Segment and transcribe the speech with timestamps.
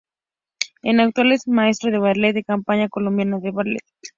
[0.81, 3.83] En actualidad es maestro de ballet de la Compañía Colombiana de Ballet.